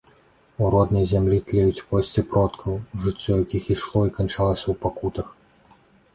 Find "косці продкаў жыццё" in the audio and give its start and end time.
1.91-3.31